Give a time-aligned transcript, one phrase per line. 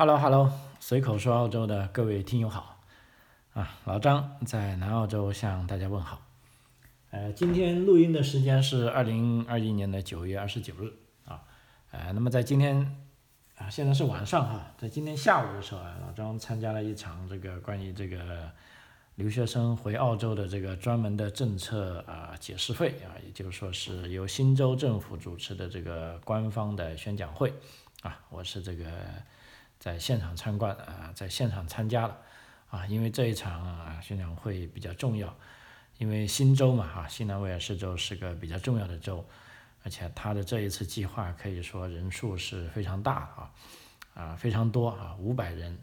[0.00, 2.80] Hello，Hello，随口说澳洲的各位听友好，
[3.52, 6.22] 啊，老张在南澳洲向大家问好。
[7.10, 10.90] 呃，今天录音的时间是二零二一年的九月二十九日
[11.26, 11.42] 啊，
[11.90, 12.96] 呃，那么在今天
[13.58, 18.50] 啊，现在是晚上哈，在今天下午的时候啊，老张参加了一场这个关于这个
[19.16, 27.52] 留学生回澳洲的这个专门的政策啊解释会啊，也就是说是由新州政府主持的这个官方的宣讲会
[28.00, 28.86] 啊，我是这个。
[29.80, 32.18] 在现场参观啊，在现场参加了
[32.68, 35.34] 啊，因为这一场啊宣讲会比较重要，
[35.96, 39.24] 因为新州嘛哈，新南威尔士州是个比较重要的州，
[39.82, 43.50] 而且他的这一次计划可以说人数是非常大啊，
[44.12, 45.78] 啊非常多啊，五百人。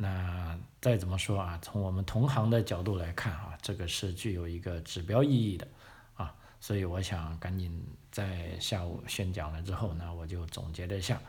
[0.00, 5.66] 那再怎么说啊，从我们同行的角度来看啊，这个是具有一个指标意义的
[6.16, 11.20] 啊，所以我想赶紧在下午宣讲了之后呢，我就总结了一下。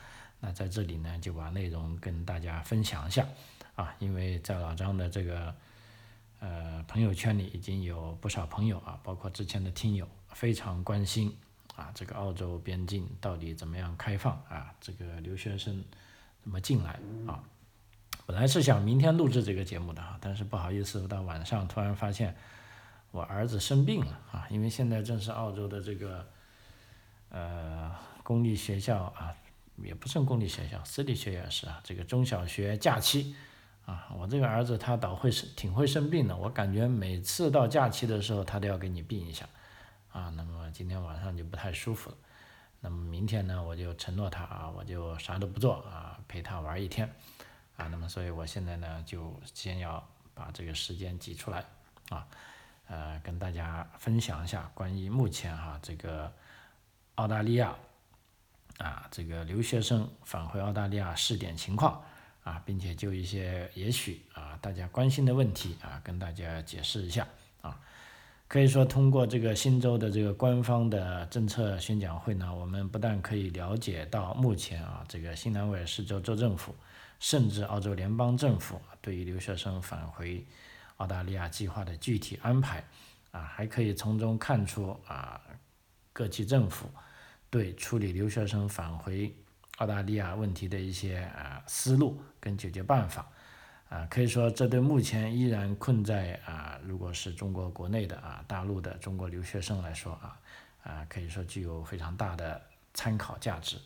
[0.41, 3.27] 那在这里呢，就把内容跟大家分享一下，
[3.75, 5.53] 啊，因为在老张的这个
[6.39, 11.36] 呃朋友圈里已经有不少朋友啊，包括之前的听友非常关心
[11.75, 15.83] 啊，这个澳洲边境到底怎么样开放啊，这个留学生
[16.41, 16.97] 怎么进来
[17.28, 17.44] 啊？
[18.25, 22.33] 本来是想明天录制这个节目的啊，但是不好意思，到晚上突然发现
[23.11, 26.25] 我儿子生病了啊，因为现在正是澳洲的这个
[27.28, 29.35] 呃公立学校啊。
[29.83, 31.81] 也不算公立学校，私立学校是啊。
[31.83, 33.35] 这个中小学假期，
[33.85, 36.35] 啊，我这个儿子他倒会是挺会生病的。
[36.35, 39.47] 我感觉每次到假期的时候，他都要给你病一下，
[40.11, 42.17] 啊，那么今天晚上就不太舒服了。
[42.81, 47.13] 那么明天呢，我就承诺他啊，我就啥都不做啊，陪他玩一天，
[47.75, 51.66] 啊，那么所以我现在呢，就先要把这个时间挤出来，
[52.09, 52.27] 啊，
[52.88, 56.31] 呃，跟大家分享一下关于目前哈这个
[57.16, 57.75] 澳大利亚。
[58.80, 62.02] 啊，这个留学生返回澳大利亚试点情况
[62.45, 67.27] 啊，并且就一些也许啊大家关心的问题啊，跟大家解释一下
[67.61, 67.77] 啊。
[68.47, 76.73] 可以说通过这个新州的这个官方的政策宣讲会呢，我们不但可以了解到目前啊这个新南威尔士州州政府，
[77.19, 80.46] 甚至澳洲联邦政府对于留学生返回
[80.97, 82.81] 澳大利亚计划的具体安排
[83.31, 85.41] 啊，还可以从中看出啊
[86.13, 86.90] 各级政府。
[87.49, 89.33] 对处理留学生返回
[89.77, 93.27] 澳大利亚问题的一些啊思路跟解决办法，
[93.89, 100.39] 啊，可以说这对目前依然困在啊，如果是中国国内的啊大陆的中国留学生来说啊，
[100.83, 102.61] 啊，可以说具有非常大的
[102.93, 103.77] 参考价值，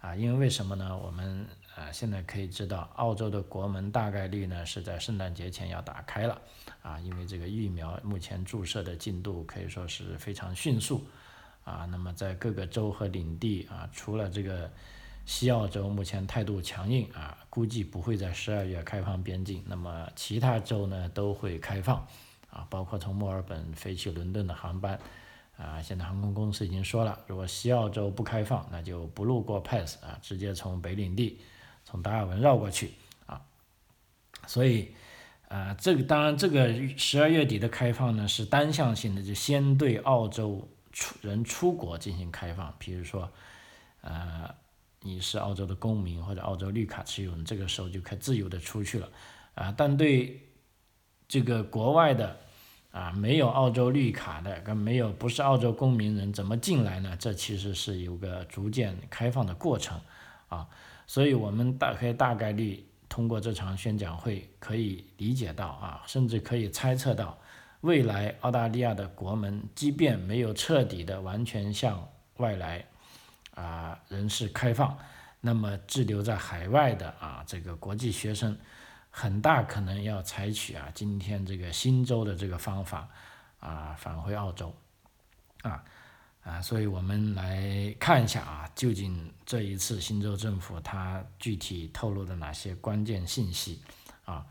[0.00, 0.96] 啊，因为为什么呢？
[0.96, 1.46] 我们
[1.76, 6.40] 啊现在可以知道，澳洲的国门大概率呢是在圣诞节前要打开了，
[6.82, 11.06] 啊，因为这个疫苗目前注射的进度可以说是非常迅速。
[11.64, 14.68] 啊，那么在各个州和领地啊，除了这个
[15.24, 19.62] 西澳洲目前态度强硬啊，估计不会在十二月开放边境。
[19.68, 22.04] 那么其他州呢都会开放
[22.50, 24.98] 啊，包括从墨尔本飞去伦敦的航班
[25.56, 31.38] 啊，现在航空公司已经说了，如果西澳洲不开放，那就不路过 Pass 啊，直接从北领地
[31.84, 32.90] 从达尔文绕过去
[33.26, 33.40] 啊。
[34.48, 34.92] 所以
[35.46, 40.68] 啊，这个当然这个十二月底的开放呢是单向性的，就先对澳洲。
[40.92, 43.30] 出人出国进行开放，比如说，
[44.02, 44.54] 呃，
[45.00, 49.08] 你是澳洲的公民或者澳洲绿卡持有人，这个时候就可以自由的出去了，
[49.54, 50.40] 啊，但对
[51.26, 52.36] 这个国外的
[52.90, 57.16] 啊没有澳洲绿卡的跟没有不是澳洲公民人怎么进来呢？
[57.18, 60.00] 这其实是有个逐渐开放的过程，
[60.48, 60.68] 啊，
[61.06, 67.38] 所以我们大可以大概率通过这场宣讲会可以理解到啊，甚至可以猜测到。
[67.82, 72.86] 未来澳大利亚的国门，即便没有彻底的完全向外来
[73.54, 74.96] 啊人士开放，
[75.40, 78.56] 那么滞留在海外的啊这个国际学生，
[79.10, 83.08] 很大可能要采取啊今天这个新州的这个方法
[83.58, 84.72] 啊返回澳洲
[85.62, 85.82] 啊
[86.44, 93.82] 啊，所以我们来看一下啊，究竟这一次新州政府它具体透露的哪些关键信息
[94.24, 94.46] 啊？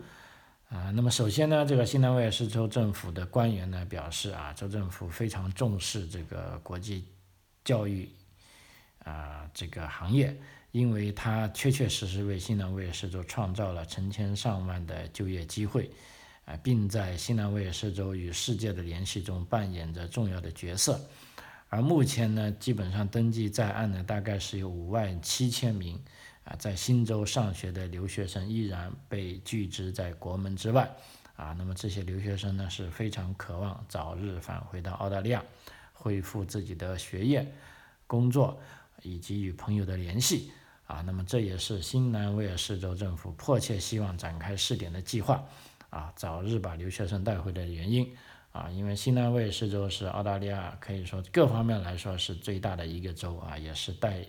[0.71, 7.03] 啊，那么首先呢，这个新南威尔士州政府的官员呢表示啊，州政府非常重视这个国际
[7.65, 8.09] 教育
[9.03, 10.33] 啊这个行业，
[10.71, 15.91] 因为它确确实实为新南威尔士州创造了成千上万的就业机会，
[16.45, 20.97] 啊，并在新南威尔士州与世界的联系中扮演着重要的角色。
[21.67, 26.01] 而目前呢，基本上登记在案的大概是有五万七千名。
[26.43, 30.89] 啊，在新州上学的留学生依然被拒之在国门之外，
[31.35, 35.43] 啊，那么这些留学生呢是非常渴望早日返回到澳大利亚，
[35.93, 37.51] 恢复自己的学业、
[38.07, 38.59] 工作
[39.03, 40.51] 以及与朋友的联系，
[40.87, 45.43] 啊，那么这也是新南威尔士州政府迫切希望展开试点的计划，
[45.91, 48.11] 啊，早日把留学生带回的原因，
[48.51, 54.25] 啊，因为新南威尔士州是澳大利亚可以说各方面来说是最大的一个州啊，也是带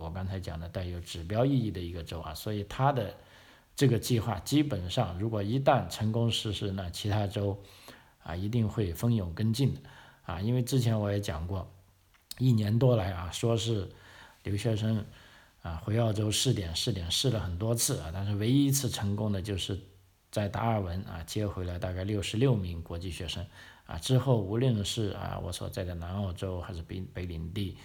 [0.00, 3.14] 我刚才讲的带有指标意义的一个州啊，所以它的
[3.76, 7.62] 这个计划基本上如果一旦成功实施，那其他州
[8.22, 9.80] 啊一定会蜂拥跟进的，
[10.24, 11.70] 啊，因为之前我也讲过，
[12.38, 13.88] 一年多来啊，说是
[14.42, 15.04] 留学生。
[15.62, 19.78] 啊，回澳洲试点试点试了很多次啊，但是唯一一次成功的就是
[20.30, 23.44] 在达尔文啊接回了大概六十六名国际学生
[23.84, 27.76] 啊，之后无论是啊我所在的南澳洲还是北北领地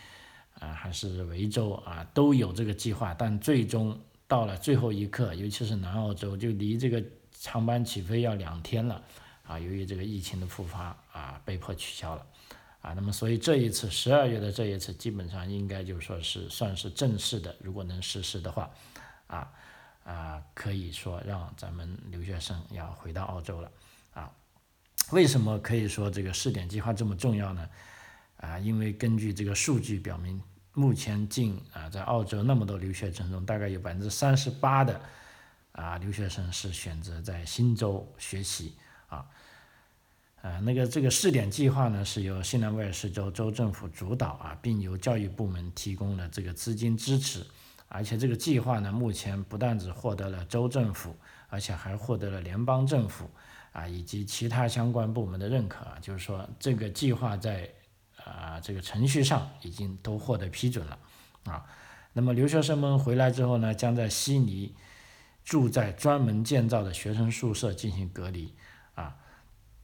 [0.59, 7.03] 啊还是维州啊都有这个计划，但最终到了最后一刻，尤其是南澳洲就离这个
[7.45, 9.01] 航班起飞要两天了
[9.43, 12.25] 啊，由于这个疫情的复发啊被迫取消了。
[12.81, 18.69] 啊，那么所以这一次十二月的这一次，基本上应该就说是算是正式的，如果能实施的话，
[19.25, 19.51] 啊
[20.03, 23.71] 啊，可以说让咱们留学生要回到澳洲了，
[24.13, 24.31] 啊，
[25.11, 27.67] 为什么可以说这个试点计划这么重要呢？
[28.37, 30.41] 啊，因为根据这个数据表明，
[30.73, 35.01] 目前近啊在澳洲那么多留学生中，大概有百分之三十八的
[35.71, 38.75] 啊留学生是选择在新州学习
[39.07, 39.25] 啊。
[40.41, 47.43] 啊，那个这个试点计划呢，是由新南威尔士州州政府主导啊，并由教育部门提供了这个资金支持，
[47.87, 51.15] 而且这个计划呢，目前不但只获得了州政府，
[51.49, 53.27] 而且还获得了联邦政府
[53.71, 57.67] 啊以及其他相关部门的认可啊，就是说这个计划在
[58.25, 60.99] 啊这个程序上已经都获得批准了
[61.45, 61.63] 啊。
[62.13, 64.75] 那么留学生们回来之后呢，将在悉尼
[65.43, 68.53] 住在专门建造的学生宿舍进行隔离
[68.95, 69.15] 啊。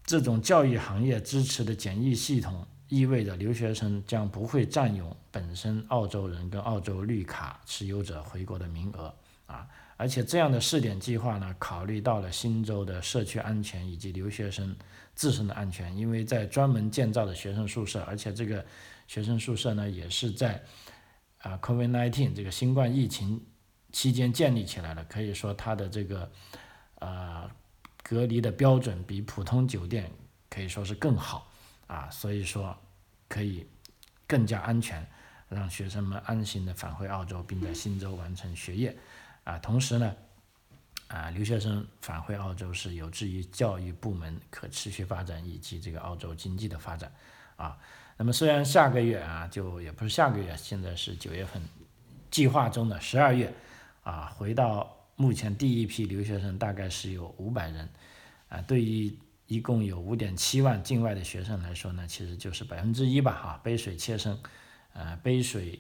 [0.04, 9.14] 这种教育行业支持的检疫系统，意味着留学生将不会占用本身澳洲人跟澳洲绿卡持有者回国的名额
[9.46, 9.68] 啊！
[9.98, 14.76] 而且这样的试点计划呢，考虑到了新州的社区安全以及留学生
[15.22, 18.66] 自身的安全，因为在专门建造的学生宿舍，而且这个
[19.06, 20.64] 学生宿舍呢，也是在
[21.38, 23.46] 啊 COVID-19 这个新冠疫情
[23.92, 26.32] 期间建立起来的，可以说它的这个
[26.96, 27.56] 啊。
[28.04, 30.12] 隔离的标准比普通酒店
[30.50, 31.50] 可以说是更好
[31.88, 32.76] 啊，所以说
[33.30, 33.66] 可以
[34.28, 35.08] 更加安全，
[35.48, 38.98] 让学生们安心的返回澳洲，并在新州完成学业
[39.44, 39.58] 啊。
[39.60, 40.14] 同时呢，
[41.12, 47.12] 啊，留学生返回澳洲是有助于教育部门可持续发展以及这个澳洲经济的发展
[47.58, 47.78] 啊。
[48.16, 51.62] 那么虽然下个月啊，就也不是下个月，现在是九月份，
[52.30, 53.54] 计划中的十二月
[54.04, 54.98] 啊，回到。
[55.18, 57.88] 目前第一批留学生大概是有五百人，
[58.50, 59.16] 啊，对于
[59.46, 64.36] 一共有五点七万境外的学生来说呢，其实就是百分之一吧，哈，杯水车薪，
[64.94, 65.80] 呃，杯水，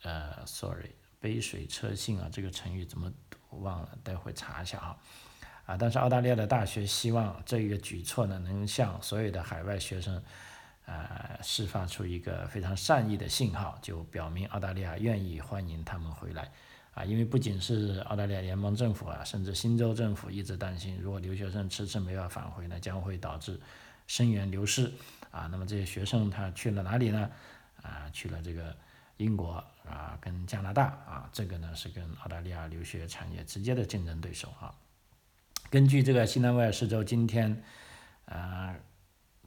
[0.00, 3.12] 呃，sorry，杯水车薪啊，这个成语怎么
[3.50, 3.88] 我忘了？
[4.02, 4.96] 待会查一下啊，
[5.66, 10.22] 啊，但是澳大利亚的大学希望这个举措呢，能向所有的海外学生，
[10.86, 16.50] 呃，释放出一个非常善意的信号，就表明澳大利亚愿意欢迎他们回来。
[16.94, 23.60] 啊，因为不仅是澳大利亚联邦政府啊，甚至新州政府一直担心，如果留学生迟迟没法返回呢，将会导致
[24.08, 24.92] 生源流失
[25.30, 25.48] 啊。
[25.52, 27.30] 那么这些学生他去了哪里呢？
[27.82, 28.76] 啊，去了这个
[29.18, 34.74] 英国啊，跟加拿大啊，这个呢是跟澳大利亚留学产业直接的竞争对手啊。
[35.70, 37.62] 根据这个新南威尔士州今天
[38.24, 38.74] 啊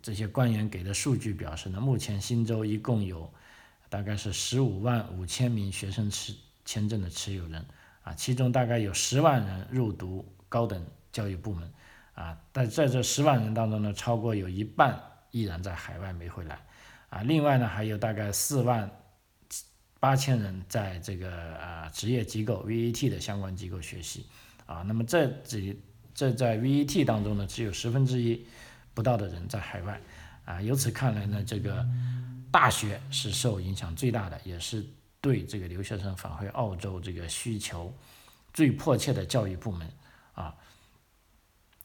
[0.02, 3.34] 这些官员给的数据表示呢，目前新州一共有
[3.90, 6.36] 大概是十五万五千名学生持。
[6.64, 7.66] 签证的持有人
[8.04, 11.70] 啊，其中大概有十万人入读高等教育部门
[12.14, 15.02] 啊，但在这十万人当中呢，超过有一半
[15.32, 16.60] 依然在海外没回来
[17.10, 17.24] 啊。
[17.24, 18.90] 另外呢，还有大概四万
[20.02, 24.26] 八千人在这个啊职业机构 VET 的相关机构学习
[24.66, 24.84] 啊。
[24.86, 25.78] 那么这只
[26.14, 28.46] 这在 VET 当中呢，只有十分之一
[28.94, 30.02] 不到的人在海外
[30.44, 30.62] 啊。
[30.62, 31.88] 由此看来呢，这个
[32.52, 34.86] 大学是受影响最大的，也是。
[35.24, 37.96] 对这个留学生返回澳洲这个需求
[38.56, 39.88] 最迫切的教育部门
[40.34, 40.56] 啊，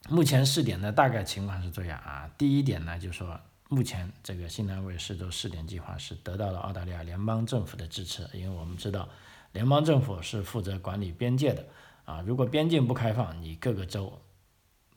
[0.09, 2.31] 目前试点的大概情况是这样啊。
[2.39, 9.09] 第一点呢，就是说目前这个新南威尔士州试点计划是得到了澳大利亚联邦政府的支持，因为我们知道
[9.53, 11.67] 联邦政府是负责管理边界的
[12.05, 12.23] 啊。
[12.27, 14.21] 如果边境不开放，你各个州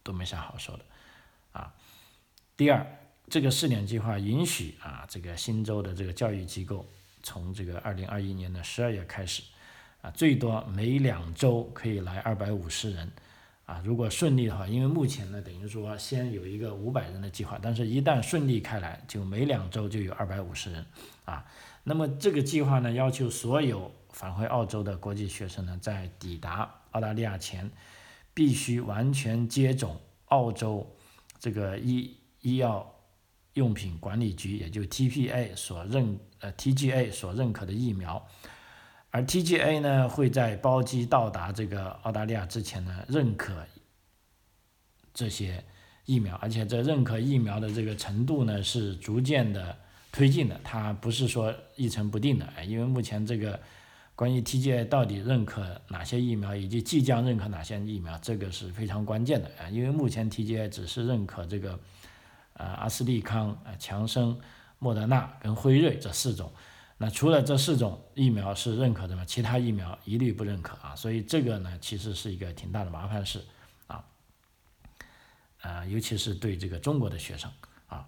[0.03, 0.85] 都没啥好说的
[1.53, 1.73] 啊。
[2.55, 2.85] 第二，
[3.27, 6.85] 这个试点计划允许啊，这个新州的这个教育机构。
[7.21, 9.43] 从这个二零二一年的十二月开始，
[10.01, 13.11] 啊，最多每两周可以来二百五十人，
[13.69, 20.83] 啊，如果顺利的话，因为目前呢，等于说先有一个五百人的计划，但是一旦顺利开来，就每两周就有二百五十人，
[21.25, 21.45] 啊，
[21.83, 27.69] 那么这个计划呢，要求所有返回澳洲的国际学生呢，在抵达澳大利亚前，
[28.33, 30.95] 必须完全接种澳洲
[31.37, 32.91] 这个医医药
[33.53, 38.27] 用品管理局，也就 TPA 所认呃 TGA 所认可的疫苗。
[39.11, 43.53] 而 TGA 呢，会在包机到达这个澳大利亚之前呢，认可
[45.13, 45.63] 这些
[46.05, 49.75] 疫苗，而且这认可疫苗的这个程度呢，是逐渐的
[50.11, 53.59] 推进的，它不是说一成不定的，因为目前这个
[54.15, 61.79] 关于 TGA 到底认可哪些疫苗，以及即将认可哪些疫苗，这个是非常关键的啊，因为目前 TGA 只是认可这个
[62.53, 64.39] 呃阿斯利康、呃强生、
[64.77, 66.51] 莫德纳跟辉瑞这四种。
[67.01, 73.41] 那除了这四种疫苗是认可的嘛，其他疫苗一律不认可啊，所以这个呢其实是一个挺大的麻烦事
[73.87, 74.03] 啊，
[75.61, 77.49] 呃，尤其是对这个中国的学生
[77.87, 78.05] 啊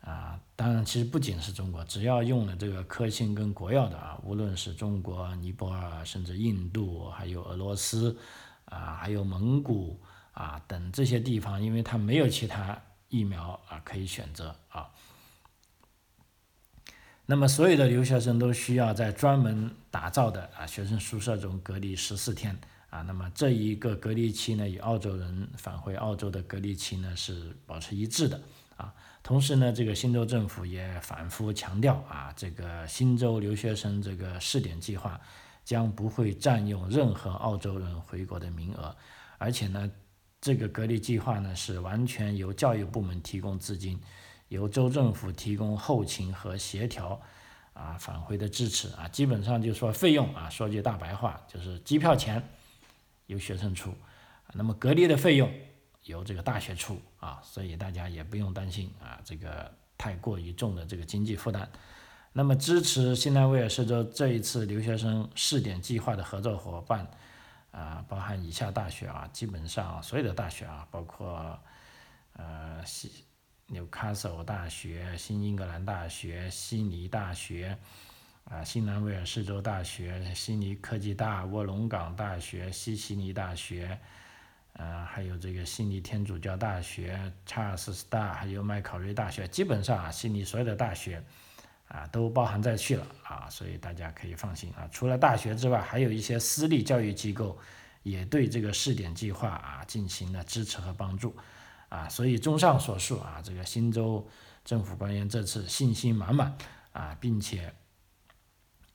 [0.00, 8.18] 啊，当然其实不仅是中国，只要用了这个科兴跟国药的啊，无论是中国、尼泊尔，甚至印度，还有俄罗斯
[8.64, 10.00] 啊，还有蒙古
[10.32, 14.88] 啊等这些地方，因为它没有其他疫苗啊可以选择啊。
[17.32, 22.54] 那么，所有的留学生都需要在专门打造的啊学生宿舍中隔离十四天
[22.90, 23.00] 啊。
[23.00, 28.38] 那么这一个隔离期呢，与澳洲人返回澳洲的隔离期呢是保持一致的
[28.76, 28.92] 啊。
[29.22, 35.18] 同时呢，这个新州政府也反复强调啊，这个新州留学生这个试点计划
[35.64, 38.94] 将不会占用任何澳洲人回国的名额，
[39.38, 39.90] 而且呢，
[40.38, 43.98] 这个隔离计划呢是完全由教育部门提供资金。
[44.52, 47.18] 由州政府提供后勤和协调，
[47.72, 52.46] 啊，返回的支持啊，基本上就说费用啊，说句大白话，就是机票钱
[53.28, 53.94] 由学生出，
[54.52, 55.50] 那么隔离的费用
[56.02, 61.66] 由这个大学出啊，所以大家也不用担心啊，这个太过于重的这个经济负担。
[62.34, 67.10] 那么支持新南威尔士州这一次留学生试点计划的合作伙伴
[67.70, 71.58] 啊，包含以下大学啊，基本上所有的大学啊，包括
[72.34, 73.24] 呃西。
[73.72, 77.74] 纽卡斯尔大学、新英格兰大学、悉尼大学，
[78.44, 83.98] 啊，新南威尔士州大学、悉尼科技大、卧龙岗大学、西悉尼大学，
[84.74, 91.24] 呃，还有这个悉尼天主教大学、查尔斯 Star，还有麦考瑞大学，基本上啊，悉尼所有的大学，
[91.88, 94.86] 啊，都包含在去了啊，所以大家可以放心啊。
[94.92, 97.58] 除了大学之外，还有一些私立教育机构
[98.02, 101.34] 也对这个试点计划啊进行了支持和帮助。
[101.92, 104.26] 啊，所以综上所述啊，这个新州
[104.64, 106.56] 政府官员这次信心满满
[106.94, 107.70] 啊，并且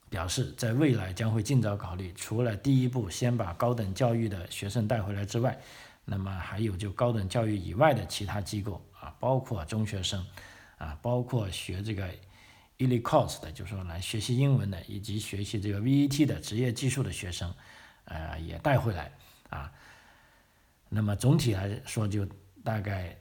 [0.09, 5.55] 表示在未来将会尽早考虑，除了第一步先把高等教育的学生带回来之外，
[6.05, 10.25] 那么还有就高等教育以外的其他机构啊，包括中学生
[10.79, 12.09] 啊，包括学这个
[12.79, 17.53] ecos 的，就是说来学习英文的，以及学习这个 VET 的职业技术的学生，
[18.05, 19.11] 呃，也带回来
[19.51, 19.71] 啊。
[20.89, 22.27] 那么总体来说就。
[22.67, 23.15] 大概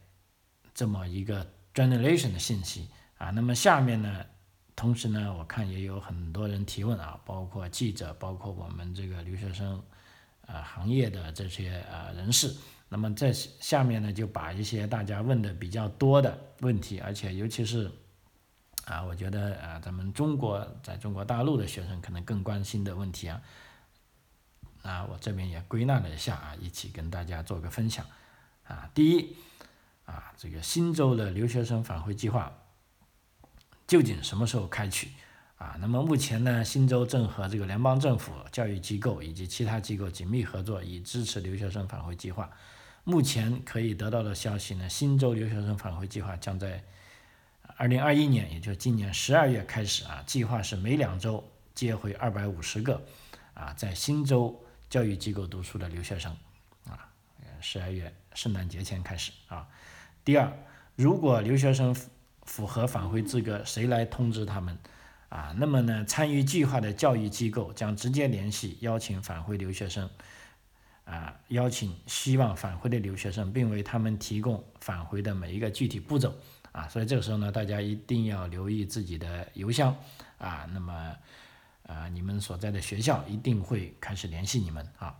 [0.74, 4.26] 这么一个 generation 的信息啊，那么下面呢，
[4.74, 9.80] 同时呢，我看也有很多人提问啊，包括记者，包括我们这个留学生
[10.46, 12.52] 呃行业的这些呃人士，
[12.88, 17.88] 那么在下面呢，就把一些大家问的比较多的问题，而且尤其是
[18.86, 23.40] 啊，我觉得啊，咱们中国在中国大陆的学生可能更关心的问题啊，
[24.82, 28.04] 啊，我这边也归纳了一下啊，一起跟大家做个分享。
[28.68, 29.36] 啊，第一，
[30.04, 32.52] 啊，这个新州的留学生返回计划
[33.86, 35.12] 究竟什么时候开启？
[35.58, 42.50] 啊，那么目前呢，新州正和这个联邦政府、教育机构以及其他机构紧密合作，以支持留学生返回计划。
[43.04, 46.84] 目前可以得到的消息呢，新州留学生返回计划将在
[47.76, 51.42] 二零二一年，也就是今年十二月开始啊，计划是每两周
[51.74, 53.02] 接回二百五十个
[53.54, 56.36] 啊，在新州教育机构读书的留学生
[56.84, 57.08] 啊，
[57.60, 58.12] 十二月。
[58.36, 59.66] 圣诞节前开始啊。
[60.24, 60.52] 第二，
[60.94, 61.92] 如果留学生
[62.42, 64.78] 符合返回资格，谁来通知他们
[65.28, 65.52] 啊？
[65.58, 70.08] 那么呢，参与计划的教育机构将直接联系邀请返回留学生
[71.04, 76.34] 啊，邀请希望返回的留学生，并为他们提供返回的每一个具体步骤
[76.72, 76.86] 啊。
[76.88, 79.96] 所以这个时候呢，大家一定要留意自己的邮箱
[80.38, 80.68] 啊。
[80.72, 81.16] 那么
[81.86, 85.14] 啊，你们所在的学校一定会开始联系你们啊。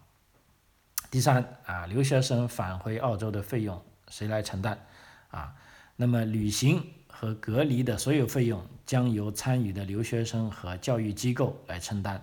[1.11, 4.79] 第三啊，留学生返回澳洲的费用谁来承担？
[5.31, 5.55] 啊，
[5.97, 12.23] 那么旅行和隔离的所有费用将由参与的留学生和教育机构来承担。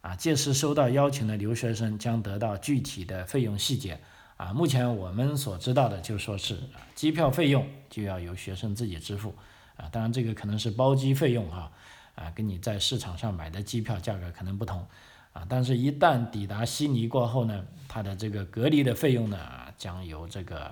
[0.00, 4.00] 啊，届时收到邀请的留学生将得到具体的费用细节。
[4.36, 6.58] 啊，目前我们所知道的就说是
[6.94, 9.34] 机票费用就要由学生自己支付。
[9.76, 11.70] 啊，当然这个可能是包机费用哈，
[12.16, 14.86] 啊，跟你在市场上买的机票价格可能不同。
[15.34, 19.38] 啊，但是，一旦抵达悉尼过后呢，它的这个隔离的费用呢，
[19.76, 20.66] 将由这个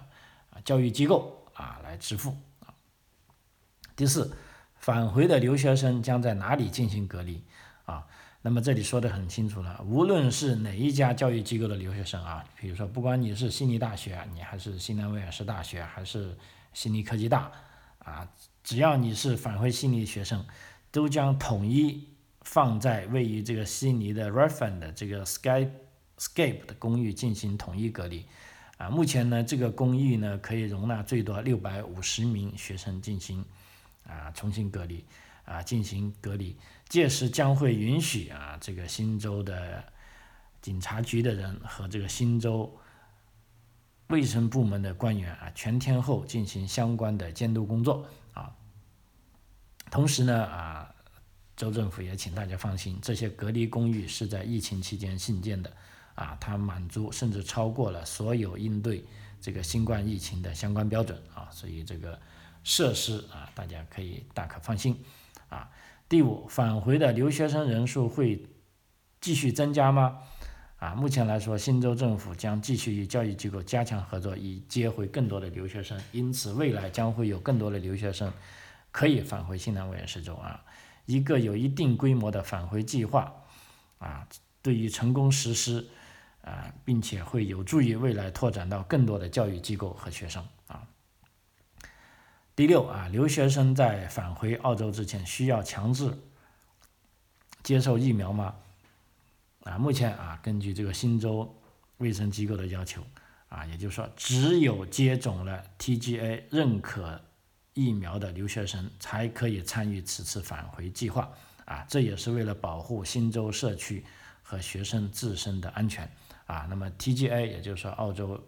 [0.50, 2.36] 啊教育机构啊来支付。
[3.96, 4.34] 第四，
[4.76, 7.42] 返回的留学生将在哪里进行隔离？
[7.86, 8.06] 啊，
[8.40, 16.38] 那么这里说的很清楚了，无论是哪一家教育机构的留学生啊，比如说，不管你是悉尼大学，你还是新南威尔士大学，还是
[16.72, 17.50] 悉尼科技大，
[17.98, 18.28] 啊，
[18.62, 20.46] 只要你是返回悉尼的学生，
[20.92, 22.08] 都将统一
[22.42, 28.26] 放在位于这个悉尼的 r e f e n 的这个 Skyscape 的公寓进行统一隔离。
[28.78, 33.44] 啊，目前呢，这个公寓呢可以容纳最多六百五十名学生进行
[34.04, 35.04] 啊重新隔离
[35.44, 36.56] 啊进行隔离。
[36.88, 39.84] 届时将会允许啊这个新州的
[40.60, 42.76] 警察局的人和这个新州
[44.08, 48.52] 卫生部门的官员啊全天候进行相关的监督工作啊。
[49.90, 50.91] 同时呢啊，
[51.56, 55.72] 州政府也请大家放心，这些隔离公寓是在疫情期间新建的。
[56.14, 59.02] 啊，它满足甚至超过了所有应对
[59.40, 62.20] 这个新冠疫情的相关标准啊，所以这个
[62.62, 65.02] 设施啊，大家可以大可放心
[65.48, 65.70] 啊。
[66.10, 68.44] 第五，返回的留学生人数会
[69.22, 70.18] 继续增加吗？
[70.76, 78.30] 啊，目前来说，新州政府将继续与教育机构加强合作，以接回更多的留学生，因此未来将会有更多的留学生
[78.90, 80.62] 可以返回新南威尔士州啊。
[81.06, 83.32] 一个有一定规模的返回计划
[83.98, 84.26] 啊，
[84.60, 85.88] 对于成功实施。
[86.44, 90.88] 啊，并且会有助于未来拓展到更多的教育机构和学生啊。
[92.56, 96.18] 第六啊，留学生在返回澳洲之前需要强制
[97.62, 98.56] 接受疫苗吗？
[99.62, 101.56] 啊，目前啊，根据这个新州
[101.98, 103.04] 卫生机构的要求
[103.48, 107.20] 啊，也就是说，只有接种了 TGA 认可
[107.74, 111.30] 疫苗的留学生才可以参与此次返回计划
[111.64, 114.04] 啊，这也是为了保护新州社区
[114.42, 116.10] 和学生自身的安全。
[116.46, 118.38] 啊，那么 TGA 也就是说澳洲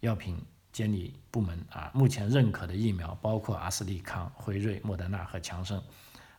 [0.00, 0.40] 药品
[0.72, 5.82] 监理部门啊，目前认可的疫苗包括阿斯利康、辉瑞、莫德纳和强生。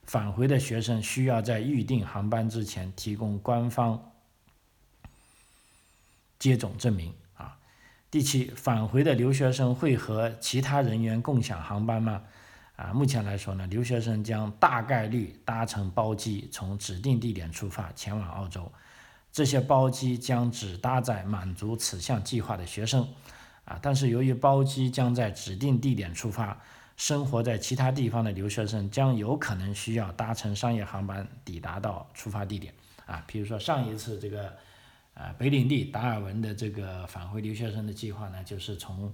[0.03, 4.13] 返回的学生需要在预定航班之前提供官方
[6.39, 7.13] 接种证明。
[8.09, 12.21] 第七，返回的留学生会和其他人员共享航班吗？
[12.77, 18.71] 啊，目前来说呢，留学生将大概率搭乘包机从指定地点出发前往澳洲。
[19.31, 23.05] 这些包机将只搭载满足此项计划的学生，
[23.65, 26.57] 啊，但是由于包机将在指定地点出发，
[26.95, 32.73] 生活在其他地方的留学生将有可能需要搭乘商业航班抵达到出发地点，
[33.05, 34.55] 啊，比如说上一次这个，
[35.17, 39.11] 啊，北领地达尔文的这个返回留学生的计划呢，就是从，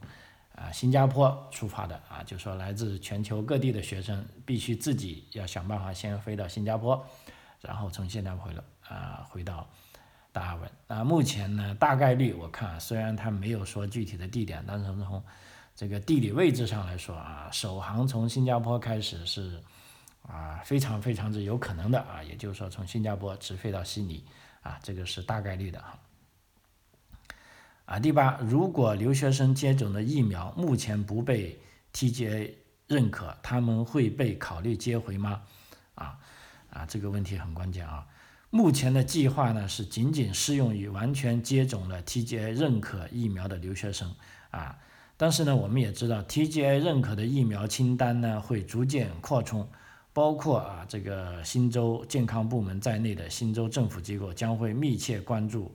[0.53, 7.01] 啊，新加坡出发的，啊，就说来自全球各地的学生必须自己要想办法先飞到新加坡，
[7.61, 9.65] 然后从新加坡回了，啊，回到。
[10.33, 15.23] 达尔文那，目前呢，大概率我看，虽然他没有说具体的地点，但是从
[15.75, 19.61] 这个地理位置上来说啊，首航从新加坡开始是
[20.23, 24.25] 啊非常非常之有可能的啊，也就是说从新加坡直飞到悉尼
[24.63, 25.99] 啊，这个是大概率的哈。
[27.85, 31.59] 啊，第八，如果留学生接种的疫苗目前不被
[31.93, 32.53] TGA
[32.87, 35.41] 认可，他们会被考虑接回吗？
[35.95, 36.17] 啊
[36.71, 38.07] 啊，这个问题很关键啊。
[38.49, 44.15] 目前的计划呢是仅仅适用于完全接种了 TGA 认可疫苗的留学生
[44.51, 44.79] 啊，
[45.17, 49.67] 但是呢，我们也知道 TGA 认可的疫苗清单呢会逐渐扩充，
[50.13, 55.69] 包括啊这个新州健康部门在内的新州政府机构将会密切关注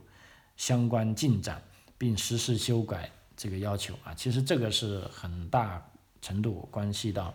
[0.57, 1.61] 相关进展，
[1.97, 4.13] 并实施修改这个要求啊。
[4.13, 5.85] 其实这个是很大
[6.21, 7.33] 程度关系到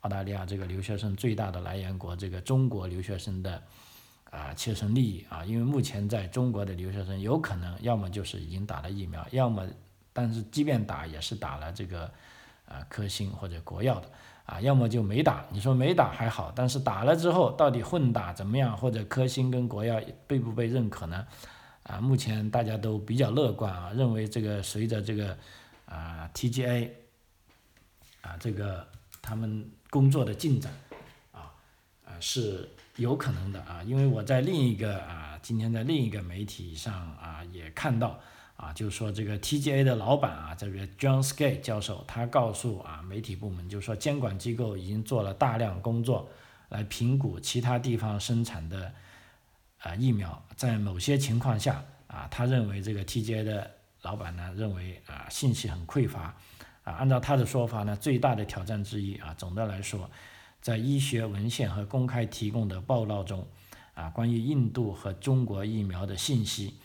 [0.00, 3.62] 澳大利亚这个留学生最大的来源国这个中国留学生的。
[4.32, 9.62] 啊，切身利益啊，因为目前在中国的留学生有可能要么就是已经打了疫苗，要么，
[10.10, 12.10] 但是即便打也是打了这个，
[12.64, 14.10] 啊科兴或者国药的，
[14.44, 15.44] 啊，要么就没打。
[15.50, 21.26] 你说没打还好，但是打了之后到底混打怎么样，或者科兴跟国药被不被认可呢？
[21.84, 25.36] 啊，目前大家都比较乐观啊，认为这个随着这个
[25.86, 26.90] 啊 TGA，
[28.20, 28.86] 啊这个
[29.20, 30.72] 他们工作的进展，
[31.32, 31.52] 啊
[32.04, 32.68] 啊是。
[32.96, 38.20] 有可能的啊，因为我在另一个啊，今天在另一个媒体上啊也看到
[38.62, 46.28] 啊，就是说这个 TGA 的老板啊，这个 John Skye 教授，他告诉啊媒体部门，就是说监管机构已经做了大量工作
[46.68, 48.92] 来评估其他地方生产的
[49.80, 53.68] 啊疫苗，在某些情况下啊，他认为这个 TGA 的
[54.02, 56.36] 老板呢认为啊信息很匮乏
[56.84, 60.08] 啊，按照他的说法呢，最大的挑战之一啊，总的来说。
[60.60, 63.44] 在医学文献和公开提供的报道中，
[63.94, 66.76] 啊，关于印度和中国疫苗的信息，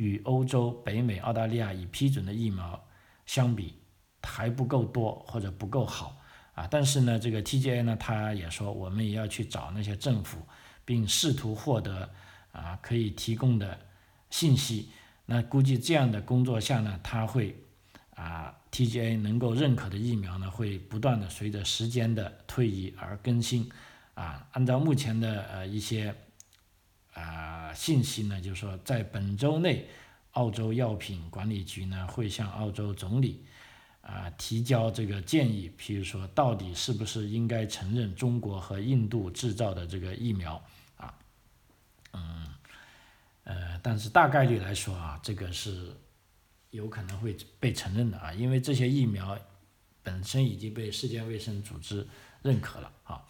[0.00, 2.82] 与欧洲、北美、澳大利亚已批准的疫苗
[3.26, 3.74] 相比，
[4.22, 6.16] 还不够多或者不够好
[6.54, 6.66] 啊。
[6.70, 10.38] 但是呢，这个 TGA 呢，他也说，我们也要去找那些政府，
[10.86, 12.08] 并试图获得
[12.50, 13.78] 啊可以提供的
[14.30, 14.88] 信息。
[15.26, 17.54] 那估计这样的工作下呢，他会
[18.14, 23.70] 啊 TGA 能够认可的疫苗呢，会不断的随着时间的推移而更新
[24.14, 24.48] 啊。
[24.52, 26.14] 按照目前的呃一些。
[27.20, 29.86] 啊，信息呢，就是说，在本周内，
[30.32, 33.44] 澳洲药品管理局呢会向澳洲总理
[34.00, 40.62] 啊提交这个建议，譬如说，到底是不是应该承认中国和印度制造的这个疫苗
[40.96, 41.14] 啊？
[42.12, 42.48] 嗯，
[43.44, 45.94] 呃，但是大概率来说啊，这个是
[46.70, 49.38] 有可能会被承认的啊，因为这些疫苗
[50.02, 52.06] 本身已经被世界卫生组织
[52.42, 53.22] 认可了啊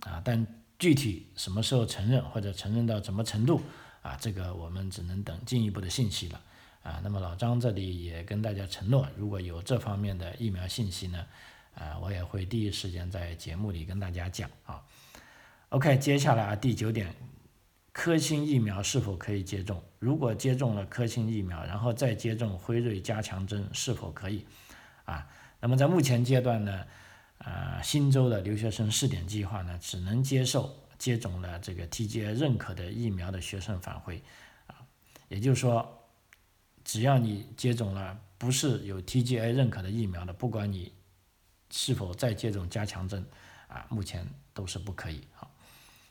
[0.00, 0.61] 啊，但。
[0.82, 3.62] 具体什么时候承认或者承认到什么程度
[4.02, 4.18] 啊？
[4.20, 6.40] 这个我们只能等进一步的信息了
[6.82, 7.00] 啊。
[7.04, 11.24] 那么老张这里也跟大家承诺，如果有这方面的疫苗信息呢，
[11.76, 14.82] 啊，我也会第一时间在节目里跟大家讲啊。
[15.68, 17.14] OK，接下来啊第九点，
[17.92, 19.80] 科兴疫苗是否可以接种？
[20.00, 24.44] 如果接种了科兴疫苗，然后再接种辉瑞加强针，是否可以？
[25.04, 25.28] 啊，
[25.60, 26.84] 那么在目前阶段呢？
[27.44, 34.22] 啊，新州的留学生试点计划呢，只能接受接种了这个 TGA 认可的疫苗的学生返回，
[34.68, 34.78] 啊，
[35.26, 36.06] 也就是说，
[36.84, 40.92] 只要你接种了不是有 TGA 认可的疫苗的，不管你
[41.72, 43.26] 是否再接种加强针，
[43.66, 44.24] 啊，目前
[44.54, 45.22] 都是不可以。
[45.34, 45.50] 好，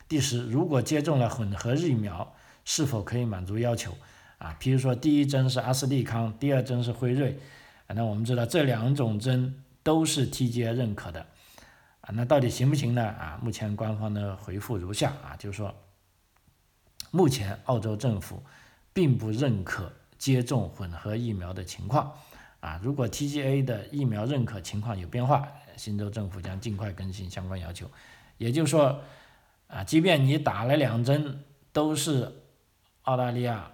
[0.09, 3.95] 第十，如果接种了混合疫苗，是否可以满足要求？
[4.37, 7.39] 啊，比如说第一针是阿斯利康，第二针是辉瑞，
[7.87, 9.63] 啊那我们知道这两种针。
[9.83, 11.25] 都是 TGA 认可的
[12.01, 13.03] 啊，那到底行不行呢？
[13.03, 15.73] 啊，目前官方的回复如下啊，就是说，
[17.11, 18.43] 目前澳洲政府
[18.93, 22.11] 并不认可接种混合疫苗的情况
[22.59, 22.79] 啊。
[22.83, 27.89] 如果 TGA 的疫苗认可情况有变化，新州政府将尽快更新相关要求。
[28.37, 29.01] 也就是说，
[29.67, 32.43] 啊，即便你打了两针都是
[33.03, 33.71] 澳大利亚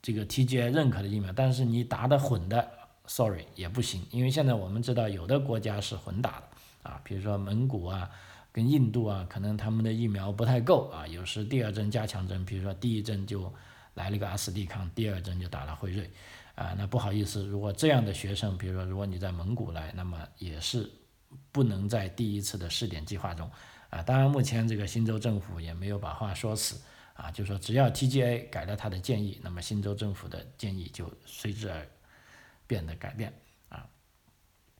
[0.00, 2.81] 这个 TGA 认可的疫苗，但是你打的混的。
[3.06, 8.08] Sorry，也不行，因为现在我们知道有的国家是混打的啊，比如说蒙古啊，
[8.52, 13.52] 跟印度啊，可能他们的疫苗不太够啊，有时第二针加强针，比如说第一针就
[13.94, 16.08] 来了个阿斯利康，第二针就打了辉瑞，
[16.54, 20.88] 啊，那不好意思，如果这样的学生，比如说如果你在蒙古来，那么也是
[21.50, 23.50] 不能在第一次的试点计划中
[23.90, 24.00] 啊。
[24.02, 26.80] 当然，目前这个新州政府也没有把话说死
[27.14, 31.86] 啊，就说只要 TGA 改了他的建议，那么新州政府的建议就随之而。
[32.72, 33.30] 变得改变
[33.68, 33.86] 啊，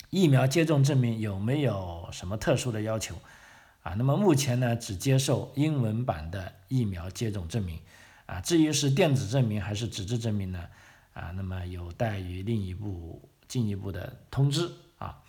[0.09, 3.15] 疫苗接种证明有没有什么特殊的要求
[3.83, 3.93] 啊？
[3.99, 7.79] 那么目前呢，只接受英文版的疫苗接种证明
[8.25, 8.41] 啊。
[8.41, 10.65] 至于是电子证明还是纸质证明呢？
[11.13, 15.23] 啊，那么有待于另一步进一步的通知啊。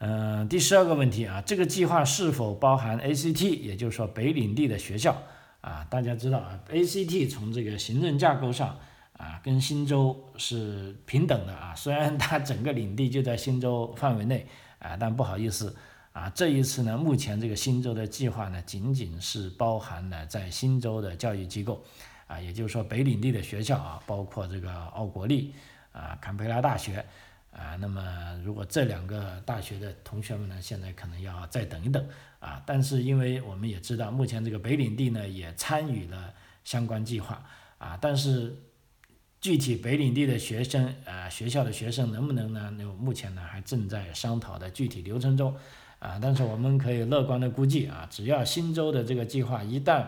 [0.00, 5.22] 嗯，第十二个问题啊，这个计划是否包含 ACT，也就是说北领地的学校
[5.60, 5.86] 啊？
[5.88, 8.76] 大家知道啊，ACT 从这个行政架构上。
[9.22, 14.44] 啊，跟新州是平等的啊，虽然它整个领地就在新州范围内
[14.80, 15.76] 啊，但不好意思
[16.12, 21.84] 啊，这一次呢，目前这个新州的计划呢，仅仅是包含了在新州的教育机构
[22.26, 25.54] 啊，也就是说北领地的学校啊，包括这个奥国立
[25.92, 26.96] 啊、坎培拉大学
[27.52, 28.02] 啊，那么
[28.44, 32.04] 如果这两个大学的同学们呢，现在可能要再等一等
[32.40, 37.40] 啊，但是因为我们也知道，目前这个北领地呢也参与了相关计划
[37.78, 38.56] 啊，但是。
[39.42, 42.72] 具体北领地的学生，啊，学校的学生能不能呢？
[42.78, 45.52] 那目前呢还正在商讨的具体流程中，
[45.98, 50.06] 啊，但是我们可以乐观的估计，啊，只要新州的这个计划一旦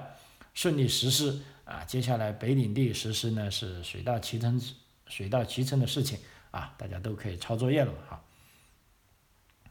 [0.55, 4.63] 顺利实施，啊，接下来北领地实施呢是水到渠成，
[5.09, 6.17] 水到渠成的事情，
[6.53, 8.23] 啊，大家都可以抄作业了，哈。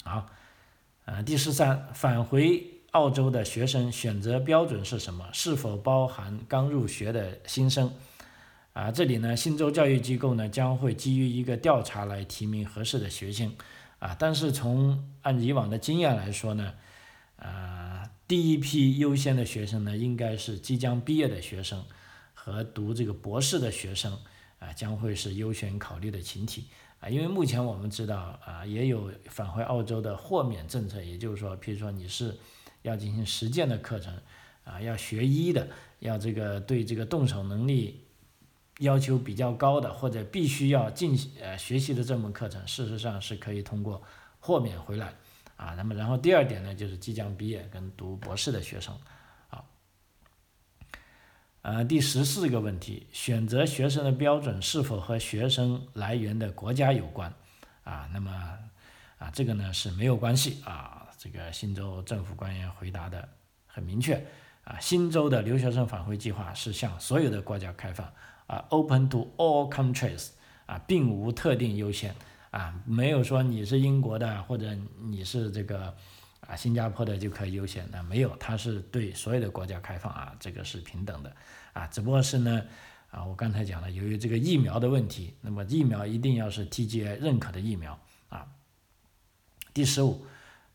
[0.04, 0.30] 好，
[1.06, 5.30] 呃，第十三，返回澳洲的学生选择标准是什么？
[5.32, 7.90] 是否包含刚入学的新生？
[8.74, 13.54] 啊，这里呢，新州教育机构呢将会基于一个调查来提名合适的学生，
[14.00, 16.74] 啊，但是从按以往的经验来说呢，
[17.38, 21.86] 啊，第一批优先的学生呢应该是即将毕业的学生
[22.34, 24.18] 和读这个博士的学生，
[24.58, 26.66] 啊，将会是优先考虑的群体，
[27.00, 32.36] 啊，因为目前我们知道，啊，也有返回澳洲的豁免政策，也就是说，譬如说你是
[32.82, 34.12] 要进行实践的课程，
[34.64, 38.00] 啊，要学医的，要这个对这个动手能力。
[38.84, 44.02] 要求比较高的或者必须要进呃学习的这门课程，事实上是可以通过
[44.40, 45.14] 豁免回来
[45.56, 45.74] 啊。
[45.76, 48.94] 那么然后第二点呢，就是即将毕业跟读博士的学生
[49.50, 49.64] 啊。
[51.62, 57.34] 呃，第十四个问题，选择学生的标准是否和学生来源的国家有关？
[57.84, 58.32] 啊，那么
[59.18, 61.00] 啊，这个呢是没有关系啊。
[61.18, 63.30] 这个新州政府官员回答的
[63.66, 64.16] 很明确
[64.66, 68.06] 啊，新州的留学生返回计划是向所有的国家开放
[68.54, 70.30] 啊，open to all countries
[70.66, 72.14] 啊，并无特定优先
[72.52, 75.94] 啊，没有说你是英国的或者你是这个。
[76.46, 81.34] 啊，新加坡的就可以优先，那没有，它是对所有的国家开放啊，这个是平等的，
[81.72, 82.62] 啊，只不过是呢，
[83.12, 88.46] 啊，我刚才讲了，由于这个疫苗的问题，那么疫苗一定要是 TGA 认可的疫苗啊。
[89.74, 90.26] 第十五，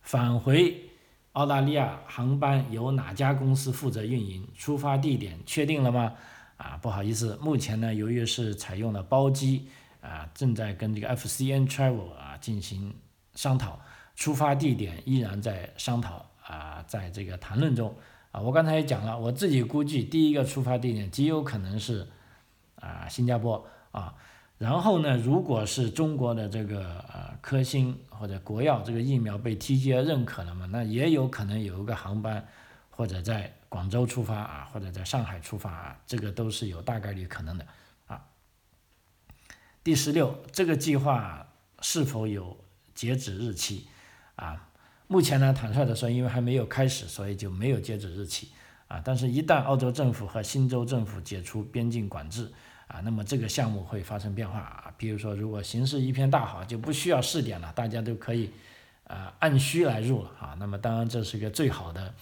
[0.01, 0.89] 返回
[1.33, 4.49] 澳大利亚航班由哪家公司负责运营？
[4.57, 6.15] 出发地点确定了吗？
[6.59, 9.67] 啊，不好意思，目前呢，由于是采用了包机，
[10.03, 12.95] 啊，正在跟这个 FCN Travel 啊进行
[13.35, 13.81] 商讨。
[14.17, 17.95] 出发地点依然在商讨啊，在这个谈论中
[18.33, 18.41] 啊。
[18.41, 22.05] 我刚才也讲了，我自己估计第一个出发地点极有可能是
[22.81, 24.13] 啊新加坡啊。
[24.59, 32.45] 然后呢，如果是中国的这个呃科兴或者国药这个疫苗被 TGA 认可了嘛，那也有可能有一个航班
[32.99, 37.65] 或者在广州出发啊，或者在上海出发啊，这个都是有大概率可能的
[38.09, 38.21] 啊。
[39.85, 41.47] 第十六，这个计划
[41.81, 42.59] 是否有
[42.97, 43.87] 截止日期？
[44.35, 44.69] 啊，
[45.07, 48.49] 目前呢，坦率的说，因为还没有开始，所以就没有截止日期
[48.89, 49.01] 啊。
[49.05, 52.51] 但是，一旦澳洲政府和新州政府解除边境管制
[52.89, 54.93] 啊，那么这个项目会发生变化啊。
[54.97, 58.51] 比如说，如果形势一片大好，就不需要试点了，大家都可以
[59.05, 60.57] 啊按需来入了啊。
[60.59, 62.13] 那么，当然这是一个最好的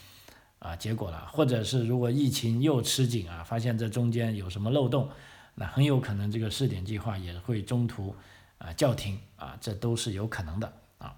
[0.58, 1.28] 啊结果了。
[1.32, 5.10] 或者是如果疫情又吃紧啊，发现这中间有什么漏洞，
[5.54, 8.14] 那很有可能这个试点计划也会中途
[8.58, 11.16] 啊叫停啊，这都是有可能的啊。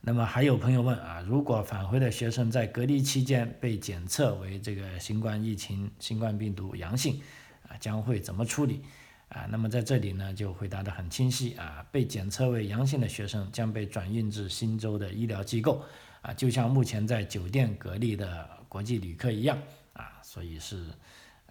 [0.00, 7.20] 那么还有朋友问啊，如果返回的学生在隔离期间被检测为这个新冠疫情、新冠病毒阳性，
[7.68, 8.82] 啊，将会怎么处理？
[9.28, 15.84] 啊，那么在这里呢就回答的很清晰啊，被检测为阳性的学生将被转运至新州的医疗机构，
[16.28, 19.56] 啊，就像目前在酒店隔离的国际旅客一样，
[19.94, 20.84] 啊，所以是，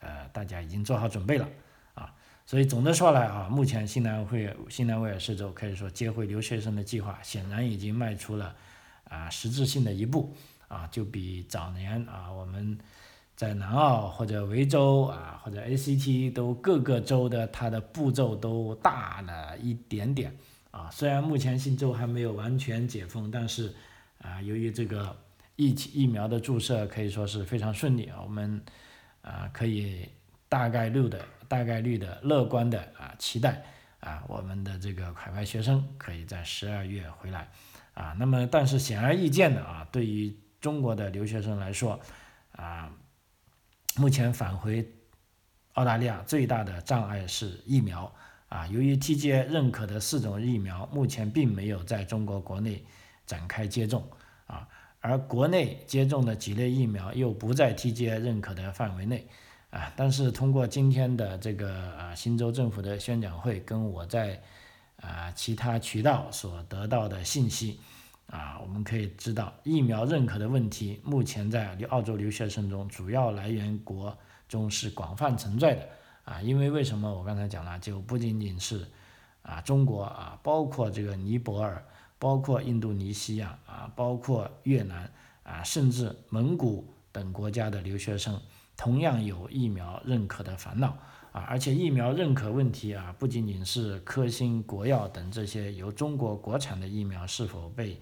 [0.02, 1.50] 呃，大家已经做好准备了
[1.96, 2.14] 啊。
[2.46, 8.56] 所以总的说来啊，目前新南威新南威尔士州可以说接回留学生的计划显然已经迈出了
[9.06, 10.32] 啊实质性的一步
[10.68, 12.78] 啊，就比早年啊我们
[13.36, 20.38] 在南澳或者维州啊或者 ACT 都各个州的它的步骤都大了一点点
[20.70, 20.88] 啊。
[20.92, 23.74] 虽然目前新州还没有完全解封，但是
[24.28, 25.16] 啊由于这个
[25.56, 28.62] 疫疫苗的注射可以说是非常顺利啊，我们
[29.22, 30.10] 啊可以
[30.50, 31.24] 大概率的。
[31.50, 33.64] 大概率的乐观的啊期待
[34.02, 37.48] 啊，我们的这个海外学生可以在十二月回来
[37.94, 38.14] 啊。
[38.20, 41.98] 那么，但是显而易见的啊，对于中国的留学生来说
[42.52, 42.92] 啊，
[43.96, 44.86] 目前返回
[45.76, 48.14] 澳大利亚最大的障碍是疫苗
[48.50, 48.68] 啊。
[48.68, 52.84] 由于 TGA 认可的四种疫苗目前并没有在中国国内
[53.26, 54.06] 展开接种
[54.48, 54.68] 啊，
[55.00, 59.28] 而国内接种的几类疫苗又不在 TGA 认可的范围内。
[59.70, 64.42] 啊，但是通过今天的这个啊新州政府的宣讲会，跟我在
[65.02, 67.78] 啊其他渠道所得到的信息，
[68.28, 75.82] 啊，我们可以知道疫苗认可的问题，目前在澳洲留学生中主要来源国中是广泛存在的
[76.24, 78.88] 啊，因为为什么我刚才讲了，就不仅仅是
[79.42, 81.86] 啊中国啊，包括这个尼泊尔，
[82.20, 85.12] 包括印度尼西亚啊，包括越南
[85.44, 88.40] 啊，甚至蒙古等国家的留学生。
[88.76, 90.96] 同样有疫苗认可的烦恼
[91.32, 98.00] 啊，而且疫苗认可问题啊，不仅仅是科兴、国药等这些由中国国产的疫苗是否被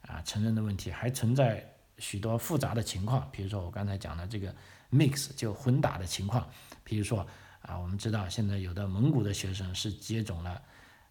[0.00, 1.62] 啊承认的问题，还存在
[1.98, 3.28] 许多复杂的情况。
[3.30, 4.54] 比如说我刚才讲的这个
[4.90, 6.48] mix 就混打的情况，
[6.82, 7.26] 比如说
[7.60, 10.60] 啊，我们知道现在有的蒙古的学生是接种了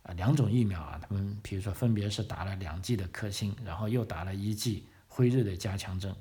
[0.03, 6.15] 啊两种疫苗啊，他们比如说分别是打了两剂的科兴，然后又打了一剂辉瑞的加强针。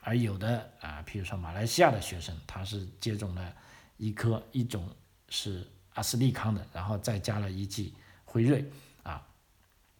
[0.00, 3.52] 而有的啊，比如说马来西亚的学生，他是接种了
[3.96, 4.88] 一颗，一种
[5.28, 7.92] 是阿斯利康的，然后再加了一剂
[8.24, 8.64] 辉瑞
[9.02, 9.26] 啊。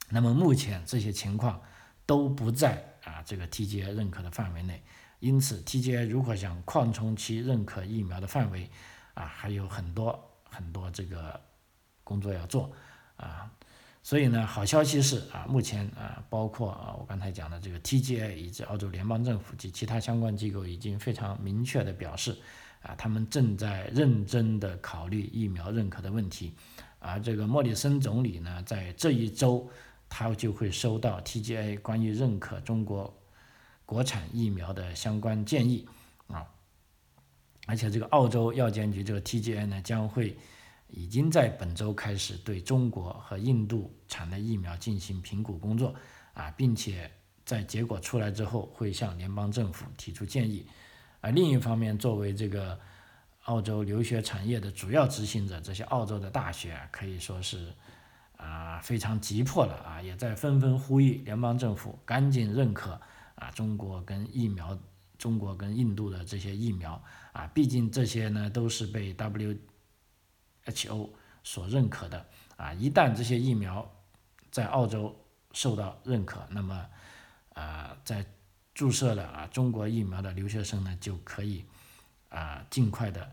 [0.09, 1.61] 那么目前这些情况
[2.07, 4.81] 都不在啊这个 TGA 认可的范围内，
[5.19, 8.71] 因此 TGA 如果想扩充其认可疫苗的范围
[9.15, 11.41] 啊，还有很多很多这个
[12.05, 12.71] 工作要做
[13.17, 13.51] 啊。
[14.03, 22.37] 所以呢，好消息是啊，目前啊，包括啊，我刚才讲的这个 TGA 以及澳洲联邦政府及其他相关机构已经非常明确的表示，
[22.83, 26.55] 啊，他们正在认真的考虑疫苗认可的问题，
[27.01, 29.69] 而这个莫里森总理呢，在这一周
[30.09, 33.13] 他就会收到 TGA 关于认可中国
[33.85, 35.85] 国产疫苗的相关建议
[36.29, 36.47] 啊，
[37.67, 40.39] 而且这个澳洲药监局这个 TGA 呢，将会
[40.89, 45.95] 已经在本周开始对中国和印度产的疫苗进行评估工作
[46.35, 47.11] 啊，并且
[47.45, 50.67] 在结果出来之后会向联邦政府提出建议。
[51.21, 52.79] 而另一方面，作为这个
[53.45, 57.73] 澳洲留学产业的主要执行者，这些澳洲的大学可以说是
[58.37, 63.01] 啊非常急迫了啊，也在纷纷呼吁联邦政府赶紧认可
[63.35, 64.79] 啊中国跟疫苗。
[65.19, 69.57] 中国跟印度的这些疫苗啊，毕竟这些呢都是被 W
[70.67, 71.11] H.O
[71.43, 72.25] 所认可的
[72.57, 72.73] 啊。
[72.75, 73.91] 一旦这些疫苗
[74.53, 75.19] 在澳洲
[75.53, 76.87] 受到认可，那么
[77.55, 78.25] 啊，在
[78.75, 81.65] 注射了啊中国疫苗的留学生呢，就可以
[82.29, 83.33] 啊尽快的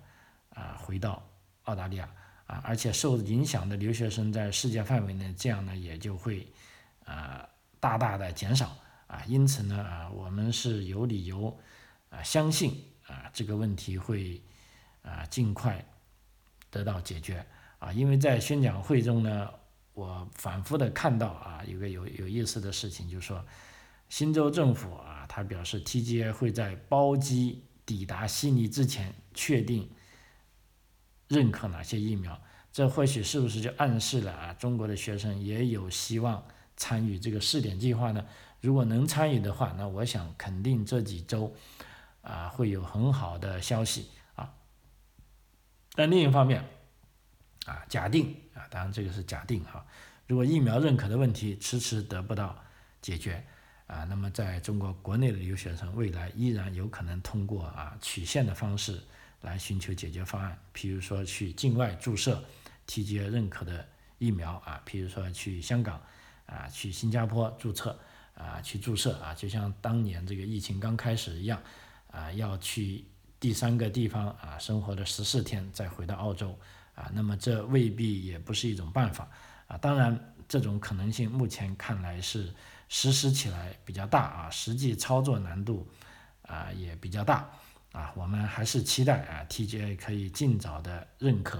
[0.50, 1.22] 啊回到
[1.66, 2.10] 澳大利亚
[2.48, 6.48] 啊，而且受影响的留学生在世界范围内，这样呢也就会
[7.06, 7.48] 啊
[7.80, 8.76] 大大的减少
[9.08, 9.22] 啊。
[9.28, 11.60] 因此呢啊，我们是有理由。
[12.10, 14.40] 啊，相信啊这个问题会
[15.02, 15.84] 啊尽快
[16.74, 17.46] 得到解决
[17.78, 19.48] 啊，因为在宣讲会中呢，
[19.94, 23.46] 我反复的看到啊一个有有意思的事情，就是说
[24.10, 29.88] 新州政府啊，他表示 TGA 会在包机抵达悉尼之前确定
[31.28, 36.44] 认可哪些疫苗，这或许是不是就暗示了啊中国的学生也有希望
[36.76, 38.26] 参与这个试点计划呢？
[38.62, 41.54] 如果能参与的话，那我想肯定这几周。
[42.24, 44.08] 啊，会有很好的消息。
[45.96, 46.64] 但另一方面，
[47.66, 49.86] 啊，假定啊，当然这个是假定哈。
[50.28, 52.60] 如果疫苗认可的问题迟迟得不到
[53.02, 53.46] 解决
[53.88, 59.00] 啊，那么在中国国内的留学生未来依然有可能通过啊曲线的方式
[59.42, 62.44] 来寻求解决方案，譬如说去境外注射
[62.88, 66.02] TGA 认可的疫苗啊，譬如说去香港
[66.48, 68.00] 啊，去新加坡注册
[68.34, 71.62] 啊，去注射啊，就像当年这个疫情刚开始一样。
[72.12, 73.04] 啊，要去
[73.44, 76.58] 第三个地方啊，生活了十四天再回到澳洲
[76.96, 79.28] 啊，那么这未必也不是一种办法
[79.68, 79.76] 啊。
[79.76, 82.54] 当然，这种可能性目前看来是
[82.88, 85.86] 实施起来比较大啊，实际操作难度
[86.44, 87.50] 啊也比较大
[87.92, 88.14] 啊。
[88.16, 91.60] 我们还是期待啊，TGA 可以尽早的认可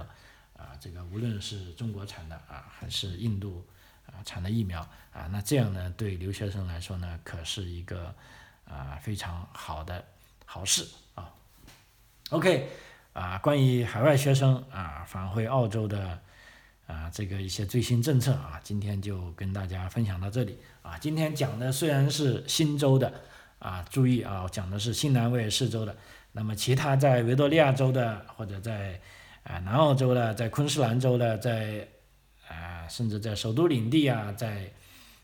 [0.56, 3.62] 啊，这个无论是中国产的啊，还是印度
[4.06, 4.80] 啊产的疫苗
[5.12, 8.14] 啊，那这样呢，对留学生来说呢，可是一个
[8.64, 10.02] 啊非常好的。
[10.46, 10.86] 好事
[12.30, 12.68] ，OK
[13.12, 16.18] 啊，关于海外学生啊返回澳洲的
[16.86, 20.98] 啊这个一些最新政策啊，今天就跟大家分享到这里啊。
[20.98, 23.12] 今天讲的虽然是新州的
[23.58, 25.96] 啊，注意啊，讲的是新南威尔士州的，
[26.32, 29.00] 那么其他在维多利亚州的或者在
[29.44, 31.86] 啊南澳洲的，在昆士兰州的，在
[32.48, 34.72] 啊甚至在首都领地啊，在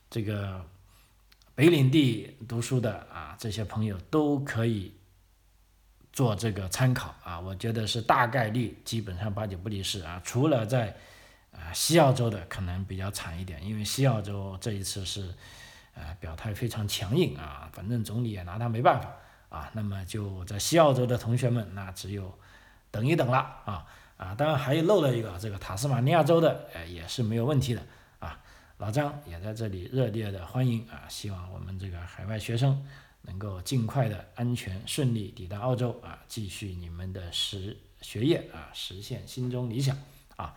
[0.08, 0.64] 这个
[1.54, 4.92] 北领地读书的啊这些朋友都可以。
[6.20, 10.20] 做这个参考啊，我觉得是大概率，基本上八九不离十啊。
[10.22, 10.94] 除了在
[11.50, 15.34] 啊西澳洲的可能比较惨一点，因为西澳洲这一次是
[15.94, 19.10] 呃表态非常强硬啊，反正总理也拿他没办法
[19.48, 19.70] 啊。
[19.72, 22.30] 那么就在西澳洲的同学们，那只有
[22.90, 23.86] 等一等了啊
[24.18, 24.34] 啊！
[24.34, 27.80] 当然还漏了一个，这个塔斯马尼亚州的，呃也是没有问题的
[28.18, 28.38] 啊。
[28.76, 32.86] 老张也在这里热烈的欢迎啊，希望我们这个海外学生。
[33.22, 39.96] 能够尽快的安全顺利抵达澳洲啊，继续你们的实学业啊，实现心中理想
[40.36, 40.54] 啊。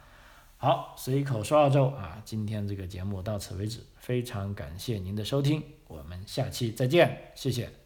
[0.58, 7.83] 好，随口说澳洲啊，今天这个节目到此为止，非常感谢您的收听，我们下期再见，谢谢。